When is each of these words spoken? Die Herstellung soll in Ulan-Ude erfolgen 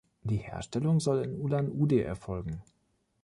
Die 0.23 0.37
Herstellung 0.37 0.99
soll 0.99 1.23
in 1.25 1.35
Ulan-Ude 1.39 2.03
erfolgen 2.03 2.63